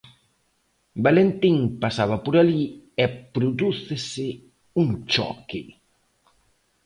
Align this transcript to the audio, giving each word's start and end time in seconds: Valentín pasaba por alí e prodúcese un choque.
Valentín 1.05 1.57
pasaba 1.83 2.15
por 2.25 2.35
alí 2.41 2.63
e 3.03 3.05
prodúcese 3.33 4.27
un 4.81 4.87
choque. 5.13 5.61